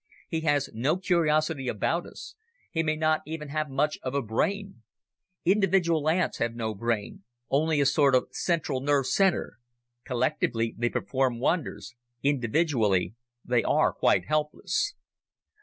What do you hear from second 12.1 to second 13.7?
individually, they